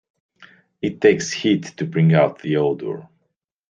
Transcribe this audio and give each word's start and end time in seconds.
It 0.81 0.99
takes 0.99 1.31
heat 1.31 1.77
to 1.77 1.85
bring 1.85 2.15
out 2.15 2.39
the 2.41 2.55
odor. 2.57 3.07